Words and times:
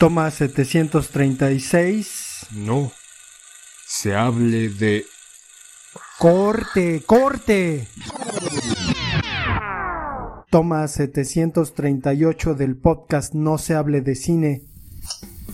Toma 0.00 0.30
736. 0.30 2.46
No. 2.52 2.90
Se 3.86 4.16
hable 4.16 4.70
de... 4.70 5.04
Corte, 6.18 7.02
corte. 7.04 7.86
Toma 10.48 10.88
738 10.88 12.54
del 12.54 12.78
podcast 12.78 13.34
No 13.34 13.58
se 13.58 13.74
hable 13.74 14.00
de 14.00 14.14
cine. 14.14 14.62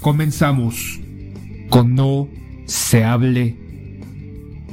Comenzamos 0.00 1.00
con 1.68 1.96
No 1.96 2.28
se 2.66 3.02
hable 3.02 3.56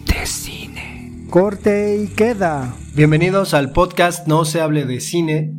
de 0.05 0.25
cine. 0.27 1.25
Corte 1.31 1.97
y 1.97 2.09
queda. 2.09 2.75
Bienvenidos 2.93 3.55
al 3.55 3.71
podcast 3.71 4.27
No 4.27 4.45
se 4.45 4.61
hable 4.61 4.85
de 4.85 5.01
cine. 5.01 5.51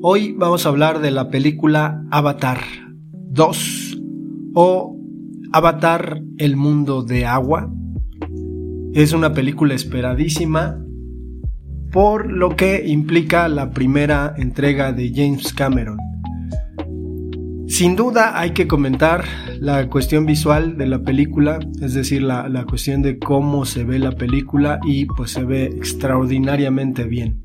Hoy 0.00 0.32
vamos 0.32 0.64
a 0.64 0.70
hablar 0.70 1.00
de 1.00 1.10
la 1.10 1.28
película 1.28 2.02
Avatar 2.10 2.60
2 3.32 3.98
o 4.52 4.94
Avatar 5.54 6.20
El 6.36 6.56
mundo 6.56 7.02
de 7.02 7.24
agua. 7.24 7.72
Es 8.92 9.14
una 9.14 9.32
película 9.32 9.72
esperadísima 9.72 10.78
por 11.90 12.30
lo 12.30 12.56
que 12.56 12.86
implica 12.86 13.48
la 13.48 13.70
primera 13.70 14.34
entrega 14.36 14.92
de 14.92 15.12
James 15.14 15.54
Cameron. 15.54 15.96
Sin 17.68 17.96
duda 17.96 18.38
hay 18.38 18.50
que 18.50 18.68
comentar 18.68 19.24
la 19.58 19.88
cuestión 19.88 20.26
visual 20.26 20.76
de 20.76 20.86
la 20.88 21.02
película, 21.02 21.58
es 21.80 21.94
decir, 21.94 22.22
la, 22.22 22.50
la, 22.50 22.66
cuestión 22.66 23.00
de 23.00 23.18
cómo 23.18 23.64
se 23.64 23.84
ve 23.84 23.98
la 23.98 24.12
película 24.12 24.78
y 24.84 25.06
pues 25.06 25.30
se 25.30 25.44
ve 25.44 25.64
extraordinariamente 25.64 27.04
bien. 27.04 27.42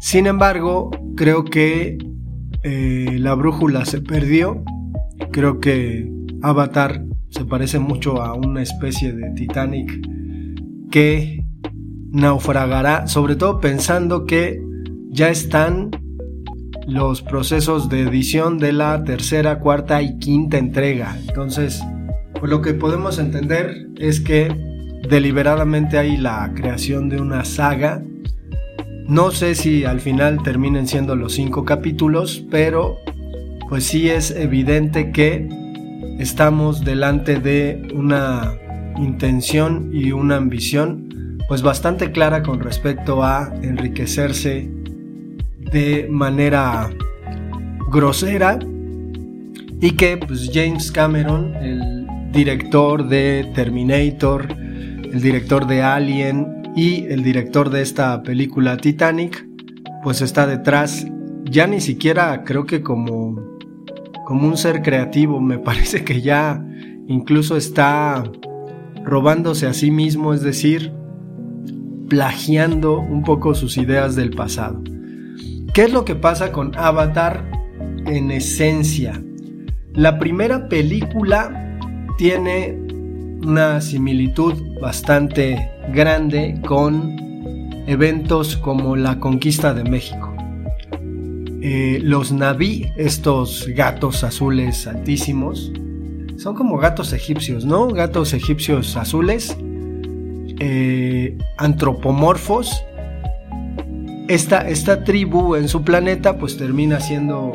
Sin 0.00 0.26
embargo, 0.26 0.90
creo 1.16 1.44
que 1.44 1.96
eh, 2.62 3.16
la 3.18 3.34
brújula 3.34 3.84
se 3.84 4.00
perdió. 4.00 4.62
Creo 5.32 5.60
que 5.60 6.10
Avatar 6.42 7.04
se 7.28 7.44
parece 7.44 7.78
mucho 7.78 8.22
a 8.22 8.34
una 8.34 8.62
especie 8.62 9.12
de 9.12 9.30
Titanic 9.30 10.00
que 10.90 11.44
naufragará, 12.10 13.06
sobre 13.06 13.36
todo 13.36 13.60
pensando 13.60 14.24
que 14.24 14.60
ya 15.10 15.28
están 15.28 15.90
los 16.86 17.22
procesos 17.22 17.88
de 17.88 18.02
edición 18.02 18.58
de 18.58 18.72
la 18.72 19.04
tercera, 19.04 19.60
cuarta 19.60 20.02
y 20.02 20.18
quinta 20.18 20.58
entrega. 20.58 21.16
Entonces, 21.28 21.80
pues 22.38 22.50
lo 22.50 22.62
que 22.62 22.74
podemos 22.74 23.18
entender 23.18 23.86
es 23.96 24.20
que 24.20 24.48
deliberadamente 25.08 25.98
hay 25.98 26.16
la 26.16 26.52
creación 26.54 27.08
de 27.08 27.20
una 27.20 27.44
saga 27.44 28.02
no 29.10 29.32
sé 29.32 29.56
si 29.56 29.84
al 29.84 30.00
final 30.00 30.40
terminen 30.44 30.86
siendo 30.86 31.16
los 31.16 31.32
cinco 31.32 31.64
capítulos, 31.64 32.44
pero 32.48 32.98
pues 33.68 33.84
sí 33.84 34.08
es 34.08 34.30
evidente 34.30 35.10
que 35.10 35.48
estamos 36.20 36.84
delante 36.84 37.40
de 37.40 37.90
una 37.92 38.54
intención 38.98 39.90
y 39.92 40.12
una 40.12 40.36
ambición 40.36 41.38
pues 41.48 41.60
bastante 41.60 42.12
clara 42.12 42.44
con 42.44 42.60
respecto 42.60 43.24
a 43.24 43.52
enriquecerse 43.62 44.70
de 45.58 46.06
manera 46.08 46.88
grosera 47.90 48.60
y 49.80 49.90
que 49.96 50.18
pues 50.18 50.52
James 50.54 50.92
Cameron, 50.92 51.56
el 51.56 52.06
director 52.30 53.08
de 53.08 53.50
Terminator, 53.56 54.46
el 54.52 55.20
director 55.20 55.66
de 55.66 55.82
Alien, 55.82 56.59
y 56.74 57.06
el 57.06 57.22
director 57.22 57.70
de 57.70 57.82
esta 57.82 58.22
película 58.22 58.76
Titanic 58.76 59.46
pues 60.02 60.22
está 60.22 60.46
detrás 60.46 61.06
ya 61.44 61.66
ni 61.66 61.80
siquiera 61.80 62.44
creo 62.44 62.66
que 62.66 62.82
como 62.82 63.40
como 64.26 64.46
un 64.46 64.56
ser 64.56 64.82
creativo 64.82 65.40
me 65.40 65.58
parece 65.70 66.04
que 66.04 66.20
ya 66.22 66.64
incluso 67.08 67.56
está 67.56 68.22
robándose 69.04 69.66
a 69.66 69.74
sí 69.74 69.90
mismo 69.90 70.34
es 70.34 70.42
decir 70.42 70.92
plagiando 72.08 72.98
un 72.98 73.22
poco 73.22 73.54
sus 73.54 73.76
ideas 73.76 74.16
del 74.16 74.30
pasado 74.30 74.82
¿qué 75.74 75.84
es 75.84 75.92
lo 75.92 76.04
que 76.04 76.14
pasa 76.14 76.52
con 76.52 76.76
Avatar 76.76 77.50
en 78.06 78.30
esencia? 78.30 79.22
la 79.94 80.18
primera 80.18 80.68
película 80.68 81.78
tiene 82.16 82.78
una 83.42 83.80
similitud 83.80 84.54
bastante 84.80 85.70
grande 85.92 86.60
con 86.66 87.16
eventos 87.86 88.56
como 88.56 88.96
la 88.96 89.18
conquista 89.18 89.74
de 89.74 89.84
México. 89.84 90.34
Eh, 91.62 92.00
los 92.02 92.32
Naví, 92.32 92.90
estos 92.96 93.68
gatos 93.74 94.24
azules 94.24 94.86
altísimos, 94.86 95.72
son 96.36 96.54
como 96.54 96.78
gatos 96.78 97.12
egipcios, 97.12 97.66
¿no? 97.66 97.88
Gatos 97.88 98.32
egipcios 98.32 98.96
azules, 98.96 99.56
eh, 100.58 101.36
antropomorfos. 101.58 102.82
Esta, 104.28 104.68
esta 104.68 105.04
tribu 105.04 105.56
en 105.56 105.68
su 105.68 105.82
planeta 105.82 106.38
pues 106.38 106.56
termina 106.56 107.00
siendo 107.00 107.52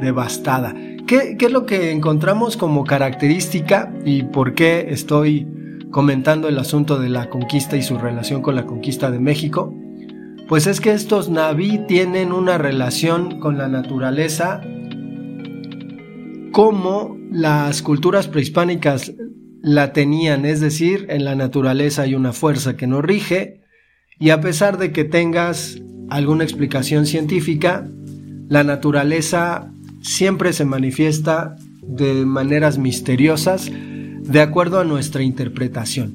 devastada. 0.00 0.74
¿Qué, 1.06 1.36
es 1.38 1.52
lo 1.52 1.66
que 1.66 1.90
encontramos 1.90 2.56
como 2.56 2.84
característica 2.84 3.92
y 4.06 4.22
por 4.22 4.54
qué 4.54 4.86
estoy 4.88 5.46
comentando 5.94 6.48
el 6.48 6.58
asunto 6.58 6.98
de 6.98 7.08
la 7.08 7.30
conquista 7.30 7.76
y 7.76 7.82
su 7.82 7.98
relación 7.98 8.42
con 8.42 8.56
la 8.56 8.66
conquista 8.66 9.12
de 9.12 9.20
México? 9.20 9.72
Pues 10.48 10.66
es 10.66 10.80
que 10.80 10.90
estos 10.90 11.30
naví 11.30 11.82
tienen 11.86 12.32
una 12.32 12.58
relación 12.58 13.38
con 13.38 13.58
la 13.58 13.68
naturaleza 13.68 14.60
como 16.50 17.16
las 17.30 17.80
culturas 17.80 18.26
prehispánicas 18.26 19.12
la 19.62 19.92
tenían, 19.92 20.44
es 20.46 20.60
decir, 20.60 21.06
en 21.10 21.24
la 21.24 21.36
naturaleza 21.36 22.02
hay 22.02 22.16
una 22.16 22.32
fuerza 22.32 22.76
que 22.76 22.88
nos 22.88 23.04
rige 23.04 23.60
y 24.18 24.30
a 24.30 24.40
pesar 24.40 24.78
de 24.78 24.90
que 24.90 25.04
tengas 25.04 25.80
alguna 26.10 26.42
explicación 26.42 27.06
científica, 27.06 27.88
la 28.48 28.64
naturaleza 28.64 29.72
siempre 30.02 30.52
se 30.54 30.64
manifiesta 30.64 31.54
de 31.82 32.26
maneras 32.26 32.78
misteriosas 32.78 33.70
de 34.24 34.40
acuerdo 34.40 34.80
a 34.80 34.84
nuestra 34.84 35.22
interpretación. 35.22 36.14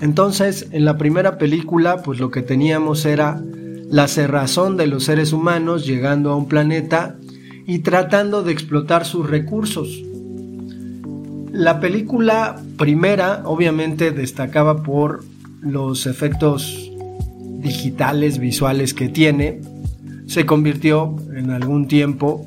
Entonces, 0.00 0.68
en 0.72 0.84
la 0.84 0.98
primera 0.98 1.38
película, 1.38 2.02
pues 2.02 2.20
lo 2.20 2.30
que 2.30 2.42
teníamos 2.42 3.06
era 3.06 3.42
la 3.90 4.08
cerrazón 4.08 4.76
de 4.76 4.86
los 4.86 5.04
seres 5.04 5.32
humanos 5.32 5.86
llegando 5.86 6.30
a 6.30 6.36
un 6.36 6.48
planeta 6.48 7.16
y 7.66 7.78
tratando 7.80 8.42
de 8.42 8.52
explotar 8.52 9.04
sus 9.04 9.28
recursos. 9.28 10.02
La 11.52 11.80
película 11.80 12.62
primera 12.76 13.42
obviamente 13.46 14.10
destacaba 14.10 14.82
por 14.82 15.24
los 15.62 16.06
efectos 16.06 16.90
digitales 17.60 18.38
visuales 18.38 18.92
que 18.92 19.08
tiene. 19.08 19.62
Se 20.26 20.44
convirtió 20.44 21.16
en 21.34 21.50
algún 21.50 21.88
tiempo 21.88 22.46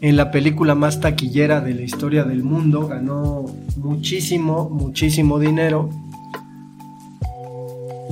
en 0.00 0.16
la 0.16 0.30
película 0.30 0.74
más 0.74 1.00
taquillera 1.00 1.60
de 1.60 1.74
la 1.74 1.82
historia 1.82 2.24
del 2.24 2.42
mundo, 2.42 2.88
ganó 2.88 3.46
muchísimo, 3.76 4.68
muchísimo 4.70 5.38
dinero. 5.38 5.90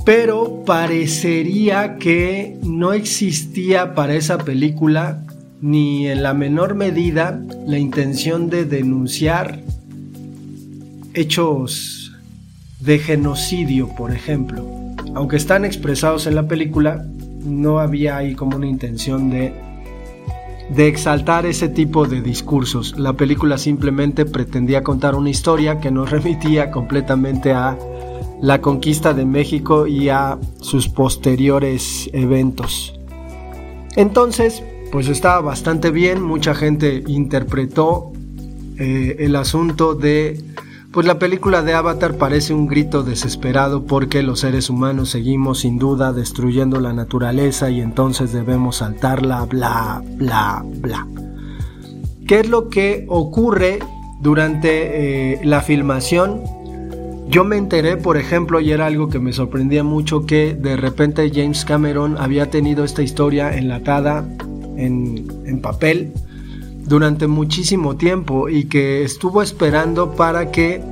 Pero 0.05 0.65
parecería 0.65 1.97
que 1.97 2.59
no 2.63 2.93
existía 2.93 3.95
para 3.95 4.15
esa 4.15 4.39
película 4.39 5.25
ni 5.61 6.09
en 6.09 6.25
la 6.25 6.35
menor 6.35 6.75
medida 6.75 7.41
la 7.67 7.79
intención 7.79 8.51
de 8.51 8.65
denunciar 8.65 9.61
hechos 11.15 12.13
de 12.81 12.99
genocidio, 12.99 13.89
por 13.95 14.11
ejemplo. 14.11 14.67
Aunque 15.15 15.37
están 15.37 15.65
expresados 15.65 16.27
en 16.27 16.35
la 16.35 16.49
película, 16.49 17.07
no 17.45 17.79
había 17.79 18.17
ahí 18.17 18.35
como 18.35 18.57
una 18.57 18.67
intención 18.67 19.31
de 19.31 19.53
de 20.75 20.89
exaltar 20.89 21.45
ese 21.47 21.69
tipo 21.69 22.07
de 22.07 22.23
discursos. 22.23 22.99
La 22.99 23.13
película 23.13 23.59
simplemente 23.59 24.25
pretendía 24.25 24.83
contar 24.83 25.15
una 25.15 25.31
historia 25.31 25.81
que 25.81 25.91
nos 25.91 26.11
remitía 26.11 26.71
completamente 26.71 27.53
a 27.53 27.79
la 28.41 28.61
conquista 28.61 29.15
de 29.15 29.25
México 29.25 29.87
y 29.87 30.09
a 30.09 30.39
sus 30.61 30.89
posteriores 30.89 32.11
eventos. 32.13 32.99
Entonces, 33.95 34.63
pues 34.91 35.09
estaba 35.09 35.41
bastante 35.41 35.91
bien, 35.91 36.23
mucha 36.23 36.55
gente 36.55 37.05
interpretó 37.07 38.13
eh, 38.79 39.17
el 39.21 39.37
asunto 39.37 39.95
de 39.95 40.43
pues 40.93 41.07
la 41.07 41.19
película 41.19 41.63
de 41.63 41.73
Avatar 41.73 42.19
parece 42.19 42.53
un 42.53 42.67
grito 42.67 43.03
desesperado 43.03 43.87
porque 43.87 44.23
los 44.23 44.41
seres 44.41 44.69
humanos 44.69 45.09
seguimos 45.09 45.61
sin 45.61 45.79
duda 45.79 46.13
destruyendo 46.13 46.81
la 46.81 46.93
naturaleza 46.93 47.71
y 47.71 47.81
entonces 47.81 48.33
debemos 48.33 48.77
saltarla, 48.77 49.47
bla, 49.47 50.03
bla, 50.17 50.63
bla. 50.81 51.07
¿Qué 52.27 52.41
es 52.41 52.49
lo 52.49 52.69
que 52.69 53.07
ocurre 53.09 53.79
durante 54.21 55.33
eh, 55.33 55.41
la 55.45 55.63
filmación? 55.63 56.43
Yo 57.27 57.45
me 57.45 57.57
enteré, 57.57 57.97
por 57.97 58.19
ejemplo, 58.19 58.61
y 58.61 58.73
era 58.73 58.85
algo 58.85 59.09
que 59.09 59.19
me 59.19 59.33
sorprendía 59.33 59.83
mucho, 59.83 60.27
que 60.27 60.55
de 60.55 60.77
repente 60.77 61.31
James 61.35 61.65
Cameron 61.65 62.17
había 62.19 62.51
tenido 62.51 62.85
esta 62.85 63.03
historia 63.03 63.57
enlatada 63.57 64.29
en, 64.77 65.27
en 65.47 65.63
papel 65.63 66.13
durante 66.87 67.27
muchísimo 67.27 67.97
tiempo 67.97 68.49
y 68.49 68.65
que 68.65 69.03
estuvo 69.03 69.43
esperando 69.43 70.13
para 70.13 70.51
que 70.51 70.83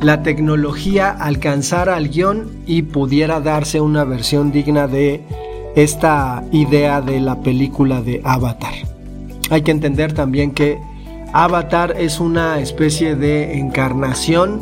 la 0.00 0.22
tecnología 0.22 1.10
alcanzara 1.10 1.96
al 1.96 2.08
guion 2.08 2.50
y 2.66 2.82
pudiera 2.82 3.40
darse 3.40 3.80
una 3.80 4.04
versión 4.04 4.52
digna 4.52 4.86
de 4.86 5.22
esta 5.74 6.44
idea 6.52 7.00
de 7.00 7.20
la 7.20 7.40
película 7.40 8.00
de 8.00 8.20
Avatar. 8.24 8.74
Hay 9.50 9.62
que 9.62 9.70
entender 9.70 10.12
también 10.12 10.52
que 10.52 10.78
Avatar 11.32 11.94
es 11.98 12.20
una 12.20 12.60
especie 12.60 13.16
de 13.16 13.58
encarnación 13.58 14.60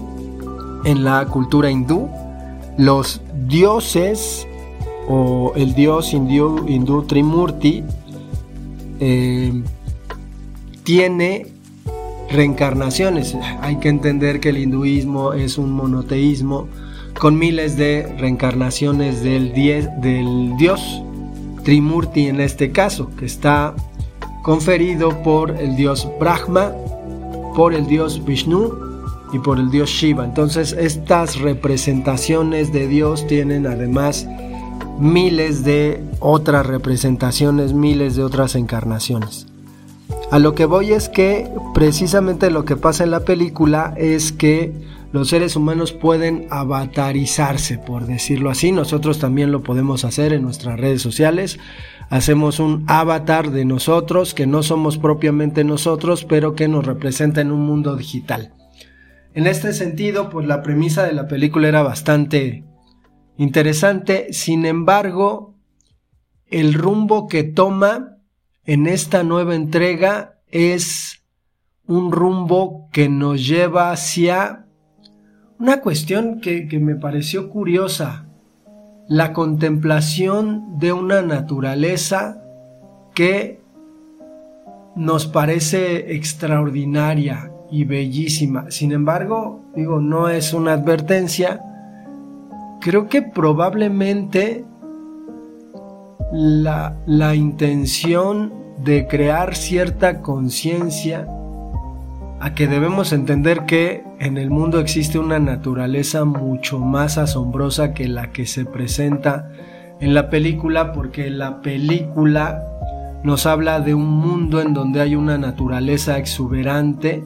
en 0.84 1.04
la 1.04 1.26
cultura 1.26 1.70
hindú. 1.70 2.08
Los 2.78 3.20
dioses 3.46 4.46
o 5.08 5.52
el 5.56 5.74
dios 5.74 6.12
hindú, 6.12 7.04
Trimurti 7.06 7.84
eh, 9.00 9.52
tiene 10.86 11.48
reencarnaciones. 12.30 13.36
Hay 13.60 13.76
que 13.80 13.88
entender 13.88 14.38
que 14.38 14.50
el 14.50 14.58
hinduismo 14.58 15.32
es 15.32 15.58
un 15.58 15.72
monoteísmo 15.72 16.68
con 17.18 17.36
miles 17.36 17.76
de 17.76 18.14
reencarnaciones 18.18 19.22
del, 19.22 19.52
del 19.52 20.56
dios 20.56 21.02
Trimurti 21.64 22.28
en 22.28 22.40
este 22.40 22.70
caso, 22.70 23.10
que 23.16 23.26
está 23.26 23.74
conferido 24.44 25.24
por 25.24 25.50
el 25.60 25.74
dios 25.74 26.08
Brahma, 26.20 26.72
por 27.56 27.74
el 27.74 27.88
dios 27.88 28.24
Vishnu 28.24 28.72
y 29.32 29.40
por 29.40 29.58
el 29.58 29.72
dios 29.72 29.90
Shiva. 29.90 30.24
Entonces 30.24 30.72
estas 30.78 31.40
representaciones 31.40 32.72
de 32.72 32.86
Dios 32.86 33.26
tienen 33.26 33.66
además 33.66 34.28
miles 35.00 35.64
de 35.64 36.00
otras 36.20 36.64
representaciones, 36.64 37.72
miles 37.72 38.14
de 38.14 38.22
otras 38.22 38.54
encarnaciones. 38.54 39.48
A 40.32 40.40
lo 40.40 40.56
que 40.56 40.64
voy 40.64 40.92
es 40.92 41.08
que 41.08 41.48
precisamente 41.72 42.50
lo 42.50 42.64
que 42.64 42.76
pasa 42.76 43.04
en 43.04 43.12
la 43.12 43.20
película 43.20 43.94
es 43.96 44.32
que 44.32 44.72
los 45.12 45.28
seres 45.28 45.54
humanos 45.54 45.92
pueden 45.92 46.48
avatarizarse, 46.50 47.78
por 47.78 48.06
decirlo 48.06 48.50
así. 48.50 48.72
Nosotros 48.72 49.20
también 49.20 49.52
lo 49.52 49.62
podemos 49.62 50.04
hacer 50.04 50.32
en 50.32 50.42
nuestras 50.42 50.80
redes 50.80 51.00
sociales. 51.00 51.60
Hacemos 52.10 52.58
un 52.58 52.84
avatar 52.88 53.52
de 53.52 53.64
nosotros 53.64 54.34
que 54.34 54.48
no 54.48 54.64
somos 54.64 54.98
propiamente 54.98 55.62
nosotros, 55.62 56.24
pero 56.24 56.54
que 56.56 56.66
nos 56.66 56.84
representa 56.84 57.40
en 57.40 57.52
un 57.52 57.64
mundo 57.64 57.94
digital. 57.94 58.52
En 59.32 59.46
este 59.46 59.72
sentido, 59.72 60.28
pues 60.28 60.46
la 60.48 60.60
premisa 60.60 61.04
de 61.04 61.12
la 61.12 61.28
película 61.28 61.68
era 61.68 61.82
bastante 61.82 62.64
interesante. 63.36 64.32
Sin 64.32 64.66
embargo, 64.66 65.54
el 66.48 66.74
rumbo 66.74 67.28
que 67.28 67.44
toma 67.44 68.15
en 68.66 68.88
esta 68.88 69.22
nueva 69.22 69.54
entrega 69.54 70.40
es 70.48 71.22
un 71.86 72.10
rumbo 72.10 72.88
que 72.92 73.08
nos 73.08 73.46
lleva 73.46 73.92
hacia 73.92 74.66
una 75.58 75.80
cuestión 75.80 76.40
que, 76.40 76.68
me 76.80 76.96
pareció 76.96 77.48
curiosa, 77.48 78.26
la 79.08 79.32
contemplación 79.32 80.78
de 80.78 80.92
una 80.92 81.22
naturaleza 81.22 82.42
que 83.14 83.60
nos 84.96 85.26
parece 85.26 86.14
extraordinaria 86.14 87.52
y 87.70 87.84
bellísima. 87.84 88.70
Sin 88.70 88.92
embargo, 88.92 89.62
digo, 89.76 90.00
no 90.00 90.28
es 90.28 90.52
una 90.52 90.72
advertencia. 90.72 91.62
Creo 92.80 93.08
que 93.08 93.22
probablemente 93.22 94.64
la, 96.32 96.96
la 97.06 97.34
intención 97.34 98.52
de 98.84 99.06
crear 99.06 99.54
cierta 99.54 100.20
conciencia 100.20 101.26
a 102.40 102.54
que 102.54 102.66
debemos 102.66 103.12
entender 103.12 103.64
que 103.64 104.04
en 104.18 104.36
el 104.36 104.50
mundo 104.50 104.80
existe 104.80 105.18
una 105.18 105.38
naturaleza 105.38 106.24
mucho 106.24 106.78
más 106.78 107.18
asombrosa 107.18 107.94
que 107.94 108.08
la 108.08 108.32
que 108.32 108.46
se 108.46 108.64
presenta 108.64 109.50
en 110.00 110.14
la 110.14 110.28
película, 110.28 110.92
porque 110.92 111.30
la 111.30 111.62
película 111.62 112.62
nos 113.22 113.46
habla 113.46 113.80
de 113.80 113.94
un 113.94 114.06
mundo 114.06 114.60
en 114.60 114.74
donde 114.74 115.00
hay 115.00 115.16
una 115.16 115.38
naturaleza 115.38 116.18
exuberante. 116.18 117.24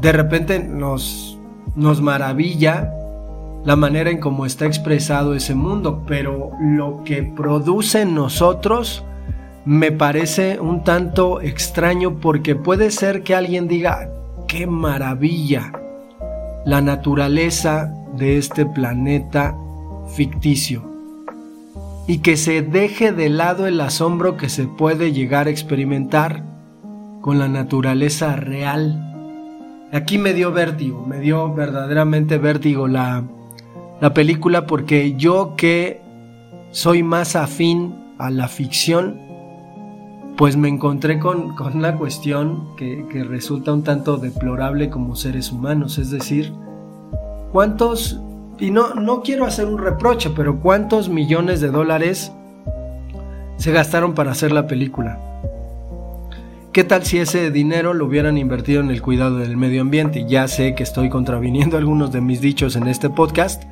De 0.00 0.12
repente 0.12 0.60
nos, 0.60 1.38
nos 1.74 2.00
maravilla 2.00 2.92
la 3.66 3.74
manera 3.74 4.10
en 4.10 4.18
cómo 4.18 4.46
está 4.46 4.64
expresado 4.64 5.34
ese 5.34 5.56
mundo, 5.56 6.04
pero 6.06 6.52
lo 6.60 7.02
que 7.04 7.24
produce 7.24 8.02
en 8.02 8.14
nosotros 8.14 9.04
me 9.64 9.90
parece 9.90 10.60
un 10.60 10.84
tanto 10.84 11.40
extraño 11.40 12.20
porque 12.20 12.54
puede 12.54 12.92
ser 12.92 13.24
que 13.24 13.34
alguien 13.34 13.66
diga, 13.66 14.08
qué 14.46 14.68
maravilla, 14.68 15.72
la 16.64 16.80
naturaleza 16.80 17.92
de 18.16 18.38
este 18.38 18.66
planeta 18.66 19.56
ficticio 20.14 20.88
y 22.06 22.18
que 22.18 22.36
se 22.36 22.62
deje 22.62 23.10
de 23.10 23.28
lado 23.30 23.66
el 23.66 23.80
asombro 23.80 24.36
que 24.36 24.48
se 24.48 24.68
puede 24.68 25.12
llegar 25.12 25.48
a 25.48 25.50
experimentar 25.50 26.44
con 27.20 27.40
la 27.40 27.48
naturaleza 27.48 28.36
real. 28.36 29.02
Aquí 29.92 30.18
me 30.18 30.34
dio 30.34 30.52
vértigo, 30.52 31.04
me 31.04 31.18
dio 31.18 31.52
verdaderamente 31.52 32.38
vértigo 32.38 32.86
la, 32.86 33.24
la 34.00 34.12
película 34.12 34.66
porque 34.66 35.14
yo 35.16 35.54
que 35.56 36.00
soy 36.70 37.02
más 37.02 37.36
afín 37.36 37.94
a 38.18 38.30
la 38.30 38.48
ficción, 38.48 39.18
pues 40.36 40.56
me 40.56 40.68
encontré 40.68 41.18
con, 41.18 41.54
una 41.74 41.96
cuestión 41.96 42.76
que, 42.76 43.06
que, 43.10 43.24
resulta 43.24 43.72
un 43.72 43.82
tanto 43.82 44.18
deplorable 44.18 44.90
como 44.90 45.16
seres 45.16 45.50
humanos, 45.50 45.96
es 45.96 46.10
decir, 46.10 46.52
¿cuántos, 47.52 48.20
y 48.58 48.70
no, 48.70 48.94
no 48.94 49.22
quiero 49.22 49.46
hacer 49.46 49.66
un 49.66 49.78
reproche, 49.78 50.30
pero 50.36 50.60
cuántos 50.60 51.08
millones 51.08 51.62
de 51.62 51.70
dólares 51.70 52.32
se 53.56 53.72
gastaron 53.72 54.14
para 54.14 54.32
hacer 54.32 54.52
la 54.52 54.66
película? 54.66 55.18
¿Qué 56.76 56.84
tal 56.84 57.04
si 57.04 57.18
ese 57.18 57.50
dinero 57.50 57.94
lo 57.94 58.04
hubieran 58.04 58.36
invertido 58.36 58.82
en 58.82 58.90
el 58.90 59.00
cuidado 59.00 59.38
del 59.38 59.56
medio 59.56 59.80
ambiente? 59.80 60.26
Ya 60.28 60.46
sé 60.46 60.74
que 60.74 60.82
estoy 60.82 61.08
contraviniendo 61.08 61.76
algunos 61.78 62.12
de 62.12 62.20
mis 62.20 62.42
dichos 62.42 62.76
en 62.76 62.86
este 62.86 63.08
podcast, 63.08 63.64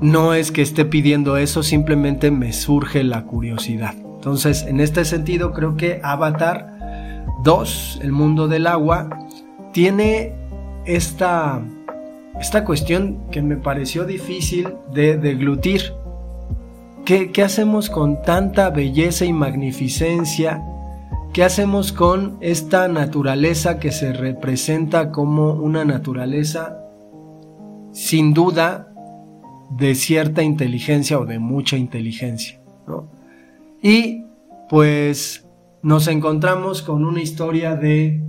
no 0.00 0.34
es 0.34 0.52
que 0.52 0.62
esté 0.62 0.84
pidiendo 0.84 1.36
eso, 1.36 1.62
simplemente 1.62 2.30
me 2.30 2.52
surge 2.52 3.02
la 3.02 3.24
curiosidad. 3.24 3.94
Entonces, 3.96 4.62
en 4.62 4.80
este 4.80 5.04
sentido, 5.04 5.52
creo 5.52 5.76
que 5.76 6.00
Avatar 6.02 7.26
2, 7.44 8.00
el 8.02 8.12
mundo 8.12 8.48
del 8.48 8.66
agua, 8.66 9.08
tiene 9.72 10.34
esta, 10.84 11.62
esta 12.40 12.64
cuestión 12.64 13.18
que 13.30 13.42
me 13.42 13.56
pareció 13.56 14.04
difícil 14.04 14.68
de 14.92 15.16
deglutir. 15.16 15.92
¿Qué, 17.04 17.30
¿Qué 17.32 17.42
hacemos 17.42 17.90
con 17.90 18.22
tanta 18.22 18.70
belleza 18.70 19.24
y 19.24 19.32
magnificencia? 19.32 20.62
¿Qué 21.32 21.44
hacemos 21.44 21.92
con 21.92 22.38
esta 22.40 22.88
naturaleza 22.88 23.78
que 23.78 23.92
se 23.92 24.12
representa 24.12 25.10
como 25.10 25.52
una 25.52 25.84
naturaleza 25.84 26.78
sin 27.92 28.34
duda 28.34 28.87
de 29.70 29.94
cierta 29.94 30.42
inteligencia 30.42 31.18
o 31.18 31.26
de 31.26 31.38
mucha 31.38 31.76
inteligencia. 31.76 32.60
Y 33.82 34.24
pues 34.68 35.46
nos 35.82 36.08
encontramos 36.08 36.82
con 36.82 37.04
una 37.04 37.22
historia 37.22 37.76
de, 37.76 38.22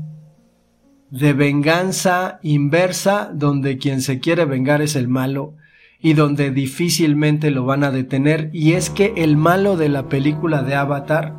de 1.09 1.33
venganza 1.33 2.39
inversa 2.43 3.31
donde 3.33 3.77
quien 3.77 4.01
se 4.01 4.19
quiere 4.19 4.45
vengar 4.45 4.81
es 4.81 4.95
el 4.95 5.07
malo 5.07 5.55
y 6.01 6.13
donde 6.13 6.51
difícilmente 6.51 7.51
lo 7.51 7.65
van 7.65 7.83
a 7.83 7.91
detener. 7.91 8.49
Y 8.53 8.73
es 8.73 8.89
que 8.89 9.13
el 9.17 9.35
malo 9.35 9.75
de 9.75 9.89
la 9.89 10.07
película 10.07 10.63
de 10.63 10.75
Avatar, 10.75 11.35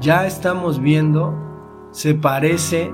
ya 0.00 0.26
estamos 0.26 0.80
viendo, 0.80 1.34
se 1.90 2.14
parece 2.14 2.90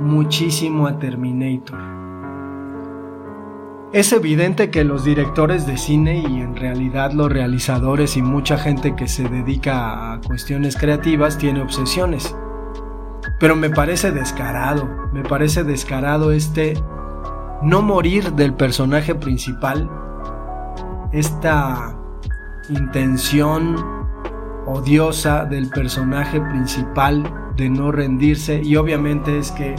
muchísimo 0.00 0.86
a 0.86 0.98
Terminator. 0.98 1.99
Es 3.92 4.12
evidente 4.12 4.70
que 4.70 4.84
los 4.84 5.02
directores 5.02 5.66
de 5.66 5.76
cine 5.76 6.18
y 6.18 6.40
en 6.40 6.54
realidad 6.54 7.10
los 7.10 7.28
realizadores 7.30 8.16
y 8.16 8.22
mucha 8.22 8.56
gente 8.56 8.94
que 8.94 9.08
se 9.08 9.28
dedica 9.28 10.12
a 10.12 10.20
cuestiones 10.20 10.76
creativas 10.76 11.38
tiene 11.38 11.60
obsesiones. 11.60 12.36
Pero 13.40 13.56
me 13.56 13.68
parece 13.68 14.12
descarado, 14.12 14.88
me 15.12 15.24
parece 15.24 15.64
descarado 15.64 16.30
este 16.30 16.74
no 17.62 17.82
morir 17.82 18.32
del 18.34 18.54
personaje 18.54 19.16
principal, 19.16 19.90
esta 21.10 21.98
intención 22.68 23.74
odiosa 24.66 25.46
del 25.46 25.68
personaje 25.68 26.40
principal 26.40 27.24
de 27.56 27.68
no 27.68 27.90
rendirse 27.90 28.62
y 28.62 28.76
obviamente 28.76 29.36
es 29.36 29.50
que 29.50 29.74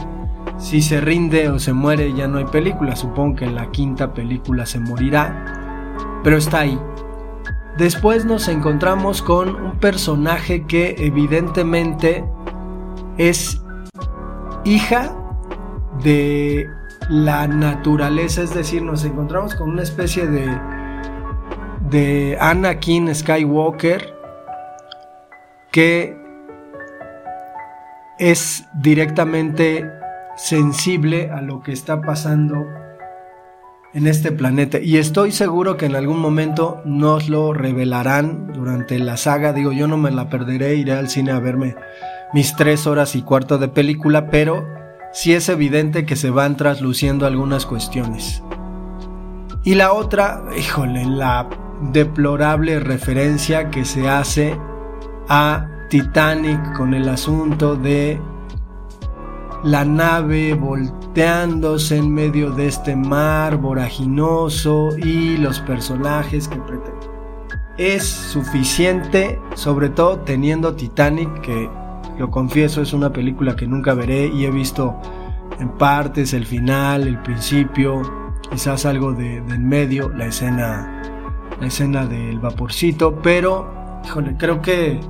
si 0.62 0.80
se 0.80 1.00
rinde 1.00 1.48
o 1.48 1.58
se 1.58 1.72
muere 1.72 2.12
ya 2.12 2.28
no 2.28 2.38
hay 2.38 2.44
película. 2.44 2.94
Supongo 2.94 3.36
que 3.36 3.44
en 3.46 3.56
la 3.56 3.70
quinta 3.72 4.14
película 4.14 4.64
se 4.64 4.78
morirá. 4.78 5.90
Pero 6.22 6.36
está 6.36 6.60
ahí. 6.60 6.78
Después 7.76 8.24
nos 8.24 8.46
encontramos 8.46 9.22
con 9.22 9.56
un 9.56 9.78
personaje 9.80 10.64
que 10.66 10.94
evidentemente 10.98 12.24
es 13.18 13.60
hija 14.64 15.12
de 16.04 16.68
la 17.10 17.48
naturaleza, 17.48 18.42
es 18.42 18.54
decir, 18.54 18.82
nos 18.82 19.04
encontramos 19.04 19.56
con 19.56 19.70
una 19.70 19.82
especie 19.82 20.26
de 20.26 20.46
de 21.90 22.38
Anakin 22.40 23.14
Skywalker 23.14 24.14
que 25.72 26.16
es 28.18 28.64
directamente 28.74 30.01
sensible 30.36 31.30
a 31.30 31.40
lo 31.40 31.62
que 31.62 31.72
está 31.72 32.00
pasando 32.00 32.66
en 33.94 34.06
este 34.06 34.32
planeta. 34.32 34.78
Y 34.80 34.96
estoy 34.96 35.32
seguro 35.32 35.76
que 35.76 35.86
en 35.86 35.96
algún 35.96 36.18
momento 36.18 36.80
nos 36.84 37.28
lo 37.28 37.52
revelarán 37.52 38.52
durante 38.52 38.98
la 38.98 39.16
saga. 39.16 39.52
Digo, 39.52 39.72
yo 39.72 39.86
no 39.86 39.96
me 39.96 40.10
la 40.10 40.28
perderé, 40.28 40.76
iré 40.76 40.92
al 40.92 41.08
cine 41.08 41.32
a 41.32 41.40
verme 41.40 41.76
mis 42.32 42.56
tres 42.56 42.86
horas 42.86 43.14
y 43.14 43.22
cuarto 43.22 43.58
de 43.58 43.68
película, 43.68 44.30
pero 44.30 44.66
sí 45.12 45.34
es 45.34 45.48
evidente 45.48 46.06
que 46.06 46.16
se 46.16 46.30
van 46.30 46.56
trasluciendo 46.56 47.26
algunas 47.26 47.66
cuestiones. 47.66 48.42
Y 49.64 49.74
la 49.74 49.92
otra, 49.92 50.42
híjole, 50.56 51.04
la 51.04 51.48
deplorable 51.92 52.80
referencia 52.80 53.70
que 53.70 53.84
se 53.84 54.08
hace 54.08 54.56
a 55.28 55.68
Titanic 55.88 56.76
con 56.76 56.94
el 56.94 57.08
asunto 57.08 57.76
de 57.76 58.20
la 59.64 59.84
nave 59.84 60.54
volteándose 60.54 61.96
en 61.96 62.12
medio 62.12 62.50
de 62.50 62.66
este 62.66 62.96
mar 62.96 63.56
voraginoso 63.58 64.90
y 64.96 65.36
los 65.36 65.60
personajes 65.60 66.48
que 66.48 66.56
pretenden. 66.56 67.10
Es 67.78 68.04
suficiente, 68.04 69.38
sobre 69.54 69.88
todo 69.88 70.20
teniendo 70.20 70.74
Titanic, 70.74 71.40
que 71.40 71.70
lo 72.18 72.30
confieso 72.30 72.82
es 72.82 72.92
una 72.92 73.12
película 73.12 73.56
que 73.56 73.66
nunca 73.66 73.94
veré 73.94 74.26
y 74.26 74.44
he 74.44 74.50
visto 74.50 74.96
en 75.58 75.68
partes 75.70 76.32
el 76.34 76.44
final, 76.44 77.06
el 77.06 77.18
principio, 77.22 78.02
quizás 78.50 78.84
algo 78.84 79.12
de, 79.12 79.36
en 79.36 79.68
medio, 79.68 80.08
la 80.10 80.26
escena, 80.26 81.02
la 81.60 81.66
escena 81.66 82.04
del 82.06 82.40
vaporcito, 82.40 83.20
pero 83.22 84.00
creo 84.38 84.60
que 84.60 85.00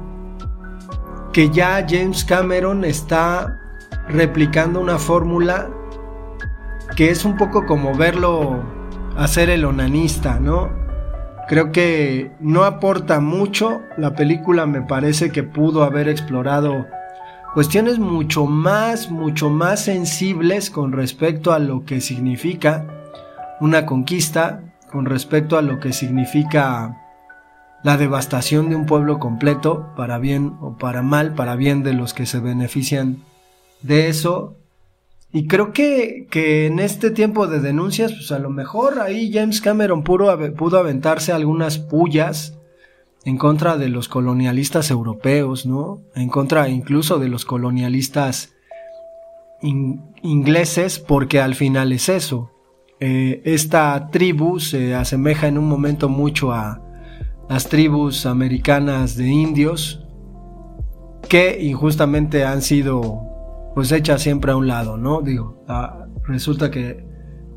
que 1.32 1.48
ya 1.48 1.84
James 1.88 2.24
Cameron 2.24 2.84
está 2.84 3.61
replicando 4.08 4.80
una 4.80 4.98
fórmula 4.98 5.68
que 6.96 7.10
es 7.10 7.24
un 7.24 7.36
poco 7.36 7.66
como 7.66 7.94
verlo 7.94 8.62
hacer 9.16 9.50
el 9.50 9.64
onanista, 9.64 10.38
¿no? 10.40 10.70
Creo 11.48 11.72
que 11.72 12.30
no 12.40 12.64
aporta 12.64 13.20
mucho, 13.20 13.82
la 13.96 14.14
película 14.14 14.66
me 14.66 14.82
parece 14.82 15.30
que 15.30 15.42
pudo 15.42 15.82
haber 15.82 16.08
explorado 16.08 16.86
cuestiones 17.54 17.98
mucho 17.98 18.46
más, 18.46 19.10
mucho 19.10 19.50
más 19.50 19.84
sensibles 19.84 20.70
con 20.70 20.92
respecto 20.92 21.52
a 21.52 21.58
lo 21.58 21.84
que 21.84 22.00
significa 22.00 22.86
una 23.60 23.86
conquista, 23.86 24.60
con 24.90 25.04
respecto 25.04 25.58
a 25.58 25.62
lo 25.62 25.78
que 25.80 25.92
significa 25.92 26.98
la 27.82 27.96
devastación 27.96 28.70
de 28.70 28.76
un 28.76 28.86
pueblo 28.86 29.18
completo, 29.18 29.92
para 29.96 30.18
bien 30.18 30.56
o 30.60 30.78
para 30.78 31.02
mal, 31.02 31.34
para 31.34 31.56
bien 31.56 31.82
de 31.82 31.92
los 31.92 32.14
que 32.14 32.26
se 32.26 32.38
benefician 32.38 33.18
de 33.82 34.08
eso. 34.08 34.56
Y 35.32 35.46
creo 35.46 35.72
que, 35.72 36.26
que 36.30 36.66
en 36.66 36.78
este 36.78 37.10
tiempo 37.10 37.46
de 37.46 37.60
denuncias, 37.60 38.12
pues 38.12 38.32
a 38.32 38.38
lo 38.38 38.50
mejor 38.50 39.00
ahí 39.00 39.32
James 39.32 39.60
Cameron 39.60 40.04
pudo, 40.04 40.36
pudo 40.54 40.78
aventarse 40.78 41.32
algunas 41.32 41.78
pullas 41.78 42.58
en 43.24 43.38
contra 43.38 43.76
de 43.76 43.88
los 43.88 44.08
colonialistas 44.08 44.90
europeos, 44.90 45.64
¿no? 45.64 46.00
En 46.14 46.28
contra 46.28 46.68
incluso 46.68 47.18
de 47.18 47.28
los 47.28 47.44
colonialistas 47.44 48.52
ingleses, 49.62 50.98
porque 50.98 51.40
al 51.40 51.54
final 51.54 51.92
es 51.92 52.08
eso. 52.08 52.50
Eh, 53.00 53.42
esta 53.44 54.08
tribu 54.10 54.60
se 54.60 54.94
asemeja 54.94 55.48
en 55.48 55.56
un 55.56 55.68
momento 55.68 56.08
mucho 56.08 56.52
a 56.52 56.80
las 57.48 57.68
tribus 57.68 58.26
americanas 58.26 59.16
de 59.16 59.28
indios 59.28 60.04
que 61.28 61.62
injustamente 61.62 62.44
han 62.44 62.62
sido 62.62 63.31
pues 63.74 63.92
echa 63.92 64.18
siempre 64.18 64.52
a 64.52 64.56
un 64.56 64.66
lado, 64.66 64.96
¿no? 64.96 65.22
Digo, 65.22 65.64
ah, 65.68 66.06
resulta 66.26 66.70
que, 66.70 67.04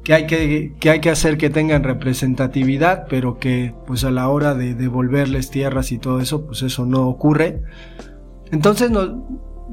que, 0.03 0.13
hay 0.13 0.27
que, 0.27 0.75
que, 0.79 0.89
hay 0.89 0.99
que 1.01 1.09
hacer 1.09 1.37
que 1.37 1.49
tengan 1.49 1.83
representatividad, 1.83 3.07
pero 3.09 3.39
que 3.39 3.73
pues 3.85 4.03
a 4.03 4.11
la 4.11 4.29
hora 4.29 4.55
de 4.55 4.75
devolverles 4.75 5.49
tierras 5.49 5.91
y 5.91 5.97
todo 5.97 6.19
eso, 6.19 6.45
pues 6.45 6.61
eso 6.61 6.85
no 6.85 7.07
ocurre. 7.07 7.61
Entonces 8.51 8.91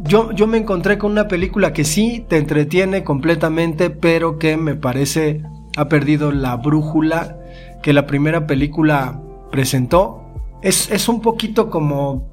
yo, 0.04 0.32
yo 0.32 0.46
me 0.46 0.58
encontré 0.58 0.98
con 0.98 1.12
una 1.12 1.28
película 1.28 1.72
que 1.72 1.84
sí 1.84 2.24
te 2.28 2.38
entretiene 2.38 3.04
completamente, 3.04 3.90
pero 3.90 4.38
que 4.38 4.56
me 4.56 4.74
parece 4.74 5.42
ha 5.76 5.88
perdido 5.88 6.32
la 6.32 6.56
brújula 6.56 7.38
que 7.82 7.92
la 7.92 8.06
primera 8.06 8.46
película 8.46 9.20
presentó. 9.50 10.22
Es, 10.62 10.90
es 10.90 11.08
un 11.08 11.20
poquito 11.20 11.70
como 11.70 12.31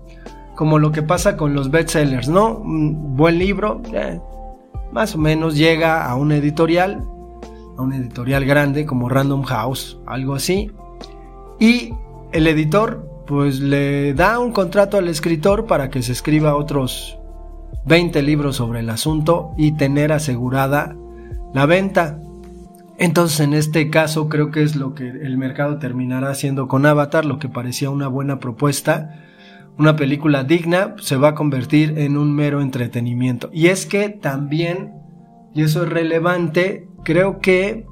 como 0.59 0.77
lo 0.77 0.91
que 0.91 1.03
pasa 1.03 1.37
con 1.37 1.53
los 1.53 1.71
bestsellers, 1.71 2.27
¿no? 2.27 2.57
Un 2.57 3.15
buen 3.15 3.39
libro, 3.39 3.81
eh, 3.93 4.19
más 4.91 5.15
o 5.15 5.17
menos 5.17 5.55
llega 5.55 6.05
a 6.05 6.15
un 6.15 6.33
editorial, 6.33 7.01
a 7.77 7.81
un 7.81 7.93
editorial 7.93 8.43
grande 8.43 8.85
como 8.85 9.07
Random 9.07 9.43
House, 9.43 10.01
algo 10.05 10.35
así, 10.35 10.69
y 11.61 11.93
el 12.33 12.45
editor 12.45 13.09
pues 13.25 13.61
le 13.61 14.13
da 14.13 14.37
un 14.37 14.51
contrato 14.51 14.97
al 14.97 15.07
escritor 15.07 15.65
para 15.65 15.89
que 15.89 16.01
se 16.01 16.11
escriba 16.11 16.57
otros 16.57 17.17
20 17.85 18.21
libros 18.21 18.57
sobre 18.57 18.81
el 18.81 18.89
asunto 18.89 19.51
y 19.55 19.77
tener 19.77 20.11
asegurada 20.11 20.93
la 21.53 21.67
venta. 21.67 22.19
Entonces 22.97 23.39
en 23.39 23.53
este 23.53 23.89
caso 23.89 24.27
creo 24.27 24.51
que 24.51 24.63
es 24.63 24.75
lo 24.75 24.93
que 24.93 25.07
el 25.07 25.37
mercado 25.37 25.77
terminará 25.77 26.31
haciendo 26.31 26.67
con 26.67 26.85
Avatar, 26.85 27.23
lo 27.23 27.39
que 27.39 27.47
parecía 27.47 27.89
una 27.89 28.09
buena 28.09 28.41
propuesta 28.41 29.15
una 29.79 29.95
película 29.95 30.43
digna 30.43 30.95
se 30.99 31.15
va 31.15 31.29
a 31.29 31.35
convertir 31.35 31.97
en 31.97 32.17
un 32.17 32.35
mero 32.35 32.61
entretenimiento. 32.61 33.49
Y 33.53 33.67
es 33.67 33.85
que 33.85 34.09
también, 34.09 34.93
y 35.55 35.63
eso 35.63 35.83
es 35.83 35.89
relevante, 35.89 36.89
creo 37.05 37.39
que 37.39 37.85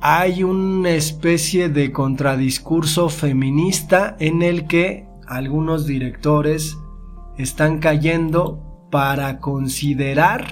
hay 0.00 0.44
una 0.44 0.90
especie 0.90 1.68
de 1.68 1.90
contradiscurso 1.90 3.08
feminista 3.08 4.16
en 4.20 4.42
el 4.42 4.68
que 4.68 5.08
algunos 5.26 5.86
directores 5.86 6.78
están 7.36 7.80
cayendo 7.80 8.88
para 8.92 9.40
considerar 9.40 10.46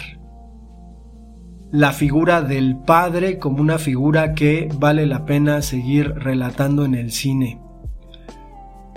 la 1.71 1.92
figura 1.92 2.42
del 2.42 2.76
padre 2.76 3.38
como 3.38 3.61
una 3.61 3.78
figura 3.78 4.35
que 4.35 4.69
vale 4.80 5.07
la 5.07 5.25
pena 5.26 5.62
seguir 5.62 6.12
relatando 6.12 6.85
en 6.85 6.97
el 6.97 7.12
cine. 7.12 7.61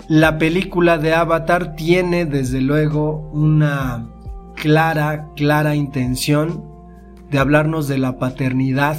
La 0.08 0.36
película 0.36 0.98
de 0.98 1.14
Avatar 1.14 1.76
tiene 1.76 2.26
desde 2.26 2.60
luego 2.60 3.30
una 3.32 4.10
clara, 4.54 5.30
clara 5.34 5.74
intención 5.74 6.62
de 7.30 7.38
hablarnos 7.38 7.88
de 7.88 7.96
la 7.96 8.18
paternidad 8.18 8.98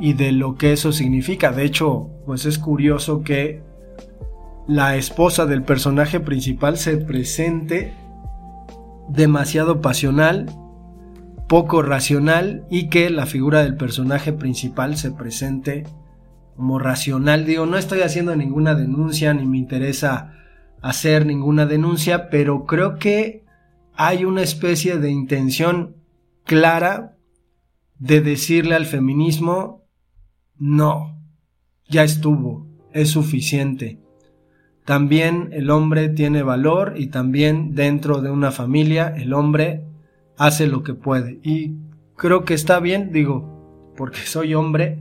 y 0.00 0.14
de 0.14 0.32
lo 0.32 0.56
que 0.56 0.72
eso 0.72 0.90
significa. 0.90 1.52
De 1.52 1.64
hecho, 1.64 2.10
pues 2.26 2.46
es 2.46 2.58
curioso 2.58 3.22
que 3.22 3.62
la 4.66 4.96
esposa 4.96 5.46
del 5.46 5.62
personaje 5.62 6.18
principal 6.18 6.76
se 6.76 6.96
presente 6.96 7.94
demasiado 9.08 9.80
pasional, 9.80 10.46
poco 11.48 11.82
racional 11.82 12.64
y 12.70 12.88
que 12.88 13.08
la 13.10 13.26
figura 13.26 13.62
del 13.62 13.76
personaje 13.76 14.32
principal 14.32 14.96
se 14.96 15.12
presente 15.12 15.84
como 16.56 16.78
racional. 16.78 17.44
Digo, 17.44 17.66
no 17.66 17.76
estoy 17.76 18.00
haciendo 18.00 18.36
ninguna 18.36 18.74
denuncia 18.74 19.34
ni 19.34 19.46
me 19.46 19.58
interesa 19.58 20.34
hacer 20.82 21.26
ninguna 21.26 21.66
denuncia, 21.66 22.30
pero 22.30 22.66
creo 22.66 22.98
que 22.98 23.44
hay 23.94 24.24
una 24.24 24.42
especie 24.42 24.98
de 24.98 25.10
intención 25.10 25.96
clara 26.44 27.16
de 27.98 28.20
decirle 28.20 28.74
al 28.74 28.86
feminismo, 28.86 29.84
no, 30.56 31.18
ya 31.88 32.02
estuvo, 32.02 32.66
es 32.92 33.10
suficiente. 33.10 34.00
También 34.84 35.50
el 35.52 35.70
hombre 35.70 36.08
tiene 36.08 36.42
valor 36.42 36.94
y 36.96 37.08
también 37.08 37.74
dentro 37.74 38.22
de 38.22 38.30
una 38.30 38.50
familia 38.50 39.14
el 39.16 39.34
hombre 39.34 39.84
hace 40.36 40.66
lo 40.66 40.82
que 40.82 40.94
puede. 40.94 41.38
Y 41.42 41.76
creo 42.16 42.44
que 42.44 42.54
está 42.54 42.80
bien, 42.80 43.12
digo, 43.12 43.92
porque 43.96 44.20
soy 44.20 44.54
hombre, 44.54 44.98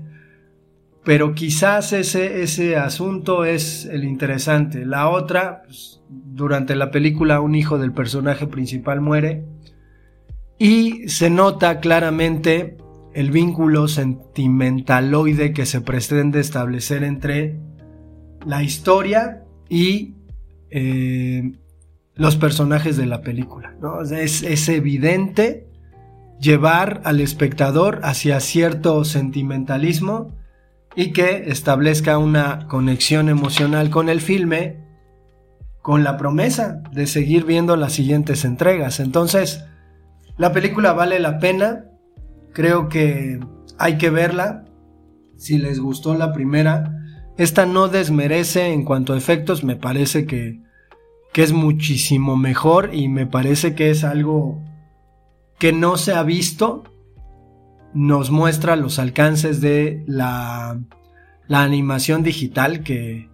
pero 1.10 1.34
quizás 1.34 1.92
ese, 1.92 2.44
ese 2.44 2.78
asunto 2.78 3.44
es 3.44 3.86
el 3.86 4.04
interesante. 4.04 4.86
La 4.86 5.10
otra, 5.10 5.64
pues, 5.66 6.04
durante 6.08 6.76
la 6.76 6.92
película 6.92 7.42
un 7.42 7.56
hijo 7.56 7.80
del 7.80 7.94
personaje 7.94 8.46
principal 8.46 9.02
muere 9.02 9.44
y 10.60 11.10
se 11.10 11.32
nota 11.32 11.80
claramente 11.80 12.78
el 13.16 13.32
vínculo 13.32 13.88
sentimentaloide 13.88 15.52
que 15.52 15.66
se 15.66 15.82
pretende 15.82 16.42
establecer 16.42 17.04
entre 17.04 17.60
la 18.46 18.62
historia 18.62 19.46
y 19.68 20.14
eh, 20.70 21.54
los 22.14 22.36
personajes 22.36 22.98
de 22.98 23.08
la 23.08 23.22
película. 23.22 23.74
¿no? 23.82 24.04
Es, 24.04 24.44
es 24.44 24.70
evidente 24.70 25.72
llevar 26.40 27.02
al 27.04 27.20
espectador 27.20 28.00
hacia 28.04 28.40
cierto 28.42 29.04
sentimentalismo 29.06 30.38
y 30.96 31.12
que 31.12 31.46
establezca 31.48 32.18
una 32.18 32.68
conexión 32.68 33.30
emocional 33.30 33.90
con 33.90 34.10
el 34.10 34.22
filme 34.22 34.90
con 35.82 36.04
la 36.04 36.18
promesa 36.18 36.84
de 36.92 37.08
seguir 37.08 37.46
viendo 37.46 37.76
las 37.76 37.94
siguientes 37.94 38.46
entregas. 38.46 39.00
Entonces, 39.00 39.64
la 40.38 40.52
película 40.52 40.94
vale 40.94 41.20
la 41.20 41.40
pena, 41.40 41.86
creo 42.54 42.90
que 42.90 43.40
hay 43.78 43.98
que 43.98 44.10
verla, 44.10 44.66
si 45.38 45.58
les 45.58 45.80
gustó 45.80 46.16
la 46.16 46.34
primera, 46.34 46.96
esta 47.38 47.66
no 47.66 47.88
desmerece 47.88 48.74
en 48.74 48.84
cuanto 48.84 49.14
a 49.14 49.18
efectos, 49.18 49.64
me 49.64 49.78
parece 49.78 50.26
que, 50.26 50.60
que 51.32 51.44
es 51.44 51.54
muchísimo 51.54 52.36
mejor 52.36 52.94
y 52.94 53.08
me 53.08 53.26
parece 53.26 53.74
que 53.76 53.90
es 53.90 54.04
algo 54.04 54.62
que 55.58 55.72
no 55.72 55.98
se 55.98 56.14
ha 56.14 56.24
visto, 56.24 56.84
nos 57.94 58.32
muestra 58.32 58.76
los 58.76 59.00
alcances 59.00 59.62
de 59.62 60.04
la, 60.08 60.80
animación 61.50 62.24
digital 62.24 62.84
que, 62.84 63.30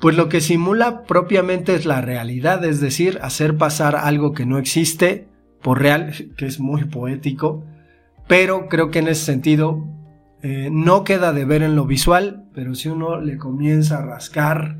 pues 0.00 0.16
lo 0.16 0.28
que 0.28 0.40
simula 0.40 1.02
propiamente 1.02 1.74
es 1.74 1.86
la 1.86 2.00
realidad, 2.00 2.64
es 2.64 2.80
decir, 2.80 3.18
hacer 3.22 3.56
pasar 3.56 3.96
algo 3.96 4.32
que 4.32 4.46
no 4.46 4.58
existe 4.58 5.28
por 5.60 5.80
real, 5.80 6.32
que 6.36 6.46
es 6.46 6.60
muy 6.60 6.84
poético, 6.84 7.64
pero 8.26 8.68
creo 8.68 8.90
que 8.90 9.00
en 9.00 9.08
ese 9.08 9.24
sentido 9.24 9.84
eh, 10.42 10.68
no 10.70 11.04
queda 11.04 11.32
de 11.32 11.44
ver 11.44 11.62
en 11.62 11.76
lo 11.76 11.84
visual, 11.84 12.44
pero 12.54 12.74
si 12.74 12.88
uno 12.88 13.20
le 13.20 13.36
comienza 13.36 13.98
a 13.98 14.06
rascar 14.06 14.78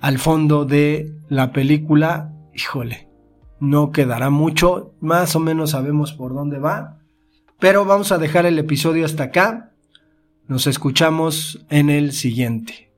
al 0.00 0.18
fondo 0.18 0.64
de 0.64 1.14
la 1.28 1.52
película, 1.52 2.32
híjole, 2.54 3.08
no 3.58 3.90
quedará 3.90 4.30
mucho, 4.30 4.94
más 5.00 5.34
o 5.34 5.40
menos 5.40 5.70
sabemos 5.70 6.12
por 6.12 6.34
dónde 6.34 6.58
va, 6.58 7.01
pero 7.62 7.84
vamos 7.84 8.10
a 8.10 8.18
dejar 8.18 8.44
el 8.44 8.58
episodio 8.58 9.04
hasta 9.06 9.22
acá, 9.22 9.70
nos 10.48 10.66
escuchamos 10.66 11.64
en 11.70 11.90
el 11.90 12.10
siguiente. 12.10 12.91